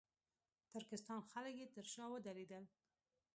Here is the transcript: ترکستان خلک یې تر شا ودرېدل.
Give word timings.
ترکستان 0.73 1.19
خلک 1.29 1.53
یې 1.61 1.67
تر 1.75 1.85
شا 1.93 2.05
ودرېدل. 2.09 2.63